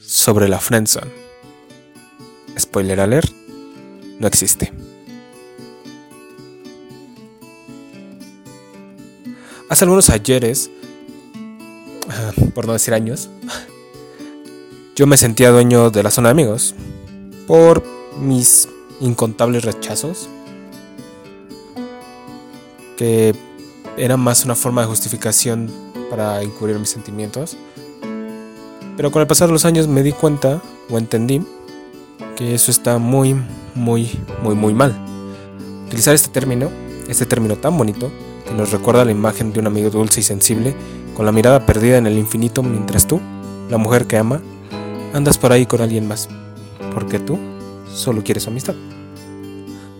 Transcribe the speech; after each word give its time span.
sobre 0.00 0.48
la 0.48 0.58
friendzone. 0.58 1.10
Spoiler 2.58 3.00
alert, 3.00 3.32
no 4.18 4.26
existe. 4.26 4.72
Hace 9.68 9.84
algunos 9.84 10.10
ayeres, 10.10 10.70
por 12.54 12.66
no 12.66 12.72
decir 12.72 12.92
años, 12.92 13.30
yo 14.96 15.06
me 15.06 15.16
sentía 15.16 15.50
dueño 15.50 15.90
de 15.90 16.02
la 16.02 16.10
zona 16.10 16.28
de 16.28 16.32
amigos 16.32 16.74
por 17.46 17.84
mis 18.18 18.68
incontables 19.00 19.64
rechazos 19.64 20.28
que 23.00 23.34
era 23.96 24.18
más 24.18 24.44
una 24.44 24.54
forma 24.54 24.82
de 24.82 24.88
justificación 24.88 25.70
para 26.10 26.42
encubrir 26.42 26.78
mis 26.78 26.90
sentimientos. 26.90 27.56
Pero 28.96 29.10
con 29.10 29.22
el 29.22 29.26
pasar 29.26 29.48
de 29.48 29.52
los 29.52 29.64
años 29.64 29.88
me 29.88 30.02
di 30.02 30.12
cuenta 30.12 30.60
o 30.90 30.98
entendí 30.98 31.42
que 32.36 32.54
eso 32.54 32.70
está 32.70 32.98
muy, 32.98 33.34
muy, 33.74 34.10
muy, 34.42 34.54
muy 34.54 34.74
mal. 34.74 34.94
Utilizar 35.86 36.14
este 36.14 36.28
término, 36.28 36.70
este 37.08 37.26
término 37.26 37.56
tan 37.56 37.76
bonito, 37.76 38.10
que 38.46 38.54
nos 38.54 38.72
recuerda 38.72 39.04
la 39.04 39.12
imagen 39.12 39.52
de 39.52 39.60
un 39.60 39.66
amigo 39.66 39.90
dulce 39.90 40.20
y 40.20 40.22
sensible, 40.22 40.74
con 41.16 41.26
la 41.26 41.32
mirada 41.32 41.66
perdida 41.66 41.98
en 41.98 42.06
el 42.06 42.18
infinito 42.18 42.62
mientras 42.62 43.06
tú, 43.06 43.20
la 43.68 43.78
mujer 43.78 44.06
que 44.06 44.16
ama, 44.16 44.40
andas 45.12 45.38
por 45.38 45.52
ahí 45.52 45.66
con 45.66 45.80
alguien 45.80 46.06
más, 46.06 46.28
porque 46.94 47.18
tú 47.18 47.38
solo 47.92 48.22
quieres 48.22 48.46
amistad. 48.46 48.74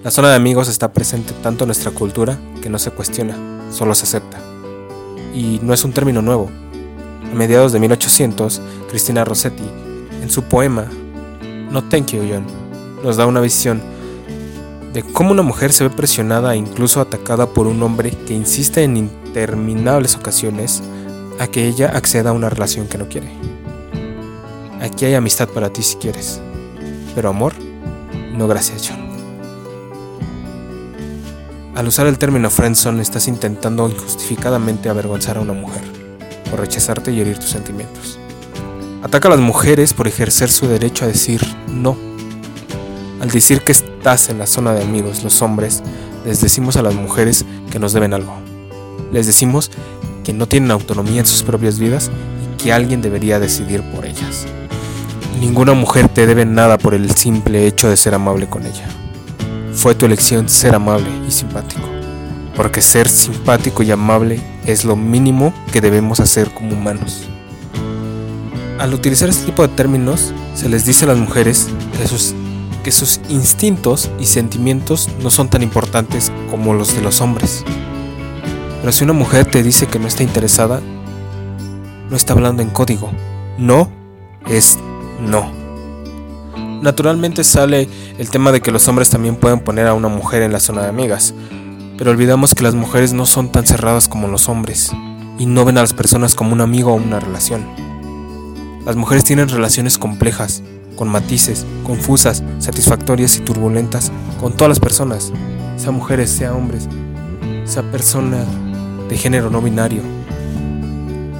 La 0.02 0.10
zona 0.10 0.30
de 0.30 0.36
amigos 0.36 0.68
está 0.68 0.92
presente 0.92 1.34
tanto 1.42 1.64
en 1.64 1.68
nuestra 1.68 1.90
cultura 1.90 2.38
que 2.62 2.70
no 2.70 2.78
se 2.78 2.90
cuestiona, 2.90 3.36
solo 3.70 3.94
se 3.94 4.04
acepta. 4.04 4.40
Y 5.34 5.60
no 5.62 5.74
es 5.74 5.84
un 5.84 5.92
término 5.92 6.22
nuevo. 6.22 6.50
A 7.30 7.34
mediados 7.34 7.72
de 7.72 7.78
1800, 7.78 8.60
Cristina 8.88 9.24
Rossetti, 9.24 9.62
en 10.20 10.30
su 10.30 10.42
poema 10.42 10.86
No 11.70 11.84
Thank 11.84 12.08
You 12.08 12.22
John, 12.28 12.44
nos 13.04 13.16
da 13.16 13.26
una 13.26 13.40
visión 13.40 13.80
de 14.92 15.02
cómo 15.02 15.30
una 15.30 15.42
mujer 15.42 15.72
se 15.72 15.84
ve 15.84 15.90
presionada 15.90 16.54
e 16.54 16.58
incluso 16.58 17.00
atacada 17.00 17.46
por 17.46 17.68
un 17.68 17.82
hombre 17.82 18.10
que 18.10 18.34
insiste 18.34 18.82
en 18.82 18.96
interminables 18.96 20.16
ocasiones 20.16 20.82
a 21.38 21.46
que 21.46 21.68
ella 21.68 21.90
acceda 21.94 22.30
a 22.30 22.32
una 22.32 22.50
relación 22.50 22.88
que 22.88 22.98
no 22.98 23.08
quiere. 23.08 23.30
Aquí 24.80 25.04
hay 25.04 25.14
amistad 25.14 25.48
para 25.48 25.72
ti 25.72 25.82
si 25.82 25.96
quieres, 25.96 26.40
pero 27.14 27.28
amor, 27.28 27.52
no 28.32 28.48
gracias 28.48 28.88
John. 28.88 29.10
Al 31.76 31.86
usar 31.86 32.08
el 32.08 32.18
término 32.18 32.50
friendzone 32.50 33.00
estás 33.00 33.28
intentando 33.28 33.88
injustificadamente 33.88 34.88
avergonzar 34.88 35.38
a 35.38 35.40
una 35.40 35.52
mujer, 35.52 35.99
por 36.50 36.60
rechazarte 36.60 37.12
y 37.12 37.20
herir 37.20 37.38
tus 37.38 37.50
sentimientos. 37.50 38.18
Ataca 39.02 39.28
a 39.28 39.30
las 39.30 39.40
mujeres 39.40 39.94
por 39.94 40.08
ejercer 40.08 40.50
su 40.50 40.66
derecho 40.66 41.04
a 41.04 41.08
decir 41.08 41.40
no. 41.68 41.96
Al 43.20 43.30
decir 43.30 43.62
que 43.62 43.72
estás 43.72 44.28
en 44.28 44.38
la 44.38 44.46
zona 44.46 44.74
de 44.74 44.82
amigos, 44.82 45.22
los 45.22 45.40
hombres, 45.42 45.82
les 46.24 46.40
decimos 46.40 46.76
a 46.76 46.82
las 46.82 46.94
mujeres 46.94 47.44
que 47.70 47.78
nos 47.78 47.92
deben 47.92 48.12
algo. 48.12 48.34
Les 49.12 49.26
decimos 49.26 49.70
que 50.24 50.32
no 50.32 50.46
tienen 50.46 50.70
autonomía 50.70 51.20
en 51.20 51.26
sus 51.26 51.42
propias 51.42 51.78
vidas 51.78 52.10
y 52.44 52.62
que 52.62 52.72
alguien 52.72 53.00
debería 53.00 53.38
decidir 53.38 53.82
por 53.82 54.04
ellas. 54.04 54.46
Ninguna 55.40 55.72
mujer 55.72 56.08
te 56.08 56.26
debe 56.26 56.44
nada 56.44 56.76
por 56.76 56.92
el 56.92 57.10
simple 57.12 57.66
hecho 57.66 57.88
de 57.88 57.96
ser 57.96 58.14
amable 58.14 58.48
con 58.48 58.66
ella. 58.66 58.86
Fue 59.72 59.94
tu 59.94 60.04
elección 60.04 60.48
ser 60.48 60.74
amable 60.74 61.08
y 61.26 61.30
simpático, 61.30 61.88
porque 62.54 62.82
ser 62.82 63.08
simpático 63.08 63.82
y 63.82 63.90
amable 63.90 64.42
es 64.66 64.84
lo 64.84 64.96
mínimo 64.96 65.52
que 65.72 65.80
debemos 65.80 66.20
hacer 66.20 66.52
como 66.52 66.72
humanos. 66.72 67.28
Al 68.78 68.94
utilizar 68.94 69.28
este 69.28 69.46
tipo 69.46 69.62
de 69.62 69.74
términos, 69.74 70.32
se 70.54 70.68
les 70.68 70.84
dice 70.84 71.04
a 71.04 71.08
las 71.08 71.18
mujeres 71.18 71.68
que 71.98 72.08
sus, 72.08 72.34
que 72.82 72.90
sus 72.90 73.20
instintos 73.28 74.10
y 74.18 74.24
sentimientos 74.24 75.08
no 75.22 75.30
son 75.30 75.48
tan 75.48 75.62
importantes 75.62 76.32
como 76.50 76.74
los 76.74 76.94
de 76.94 77.02
los 77.02 77.20
hombres. 77.20 77.64
Pero 78.80 78.92
si 78.92 79.04
una 79.04 79.12
mujer 79.12 79.44
te 79.44 79.62
dice 79.62 79.86
que 79.86 79.98
no 79.98 80.08
está 80.08 80.22
interesada, 80.22 80.80
no 82.08 82.16
está 82.16 82.32
hablando 82.32 82.62
en 82.62 82.70
código. 82.70 83.10
No 83.58 83.90
es 84.48 84.78
no. 85.20 85.52
Naturalmente 86.82 87.44
sale 87.44 87.88
el 88.18 88.30
tema 88.30 88.52
de 88.52 88.62
que 88.62 88.70
los 88.70 88.88
hombres 88.88 89.10
también 89.10 89.36
pueden 89.36 89.60
poner 89.60 89.86
a 89.86 89.94
una 89.94 90.08
mujer 90.08 90.42
en 90.42 90.52
la 90.52 90.60
zona 90.60 90.82
de 90.82 90.88
amigas, 90.88 91.34
pero 92.00 92.12
olvidamos 92.12 92.54
que 92.54 92.62
las 92.62 92.74
mujeres 92.74 93.12
no 93.12 93.26
son 93.26 93.52
tan 93.52 93.66
cerradas 93.66 94.08
como 94.08 94.26
los 94.26 94.48
hombres 94.48 94.90
y 95.38 95.44
no 95.44 95.66
ven 95.66 95.76
a 95.76 95.82
las 95.82 95.92
personas 95.92 96.34
como 96.34 96.54
un 96.54 96.62
amigo 96.62 96.92
o 96.92 96.94
una 96.94 97.20
relación. 97.20 97.66
Las 98.86 98.96
mujeres 98.96 99.22
tienen 99.22 99.50
relaciones 99.50 99.98
complejas, 99.98 100.62
con 100.96 101.10
matices, 101.10 101.66
confusas, 101.84 102.42
satisfactorias 102.58 103.36
y 103.36 103.40
turbulentas 103.40 104.12
con 104.40 104.54
todas 104.54 104.70
las 104.70 104.80
personas, 104.80 105.30
sea 105.76 105.90
mujeres, 105.90 106.30
sea 106.30 106.54
hombres, 106.54 106.88
sea 107.64 107.82
persona 107.82 108.46
de 109.10 109.18
género 109.18 109.50
no 109.50 109.60
binario. 109.60 110.00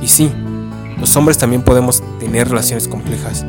Y 0.03 0.09
sí, 0.09 0.31
los 0.99 1.17
hombres 1.17 1.39
también 1.39 1.63
podemos 1.63 2.03
tener 2.19 2.51
relaciones 2.51 2.87
complejas, 2.87 3.47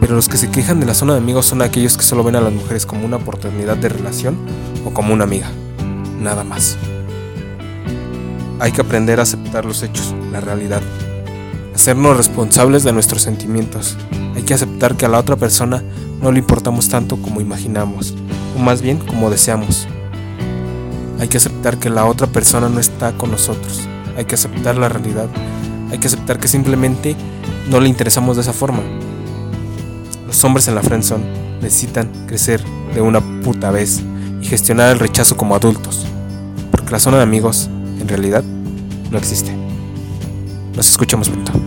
pero 0.00 0.14
los 0.14 0.30
que 0.30 0.38
se 0.38 0.50
quejan 0.50 0.80
de 0.80 0.86
la 0.86 0.94
zona 0.94 1.12
de 1.12 1.18
amigos 1.18 1.44
son 1.44 1.60
aquellos 1.60 1.98
que 1.98 2.02
solo 2.02 2.24
ven 2.24 2.36
a 2.36 2.40
las 2.40 2.54
mujeres 2.54 2.86
como 2.86 3.04
una 3.04 3.16
oportunidad 3.16 3.76
de 3.76 3.90
relación 3.90 4.38
o 4.86 4.94
como 4.94 5.12
una 5.12 5.24
amiga, 5.24 5.50
nada 6.20 6.44
más. 6.44 6.76
Hay 8.58 8.72
que 8.72 8.80
aprender 8.80 9.20
a 9.20 9.24
aceptar 9.24 9.64
los 9.64 9.82
hechos, 9.82 10.14
la 10.32 10.40
realidad, 10.40 10.82
hacernos 11.74 12.16
responsables 12.16 12.84
de 12.84 12.92
nuestros 12.92 13.22
sentimientos. 13.22 13.96
Hay 14.34 14.42
que 14.42 14.54
aceptar 14.54 14.96
que 14.96 15.04
a 15.04 15.08
la 15.08 15.18
otra 15.18 15.36
persona 15.36 15.82
no 16.22 16.32
le 16.32 16.38
importamos 16.38 16.88
tanto 16.88 17.20
como 17.20 17.40
imaginamos, 17.40 18.14
o 18.56 18.58
más 18.58 18.80
bien 18.80 18.98
como 18.98 19.30
deseamos. 19.30 19.86
Hay 21.18 21.28
que 21.28 21.36
aceptar 21.36 21.78
que 21.78 21.90
la 21.90 22.06
otra 22.06 22.26
persona 22.26 22.68
no 22.68 22.80
está 22.80 23.12
con 23.16 23.30
nosotros. 23.30 23.86
Hay 24.16 24.24
que 24.24 24.34
aceptar 24.34 24.76
la 24.76 24.88
realidad. 24.88 25.28
Hay 25.90 25.98
que 25.98 26.06
aceptar 26.06 26.38
que 26.38 26.48
simplemente 26.48 27.14
no 27.70 27.80
le 27.80 27.88
interesamos 27.88 28.36
de 28.36 28.42
esa 28.42 28.52
forma. 28.52 28.82
Los 30.26 30.42
hombres 30.44 30.68
en 30.68 30.74
la 30.74 30.82
friendzone 30.82 31.24
necesitan 31.60 32.10
crecer 32.26 32.62
de 32.94 33.00
una 33.00 33.20
puta 33.42 33.70
vez 33.70 34.02
gestionar 34.46 34.92
el 34.92 34.98
rechazo 34.98 35.36
como 35.36 35.54
adultos, 35.54 36.06
porque 36.70 36.92
la 36.92 37.00
zona 37.00 37.18
de 37.18 37.24
amigos 37.24 37.68
en 38.00 38.08
realidad 38.08 38.44
no 39.10 39.18
existe. 39.18 39.52
Nos 40.74 40.88
escuchamos 40.88 41.28
pronto. 41.28 41.65